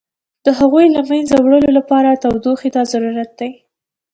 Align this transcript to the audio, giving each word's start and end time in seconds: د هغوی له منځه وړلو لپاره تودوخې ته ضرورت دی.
د 0.45 0.47
هغوی 0.59 0.85
له 0.95 1.01
منځه 1.09 1.35
وړلو 1.39 1.69
لپاره 1.77 2.19
تودوخې 2.23 2.69
ته 2.75 2.81
ضرورت 2.91 3.29
دی. 3.39 3.51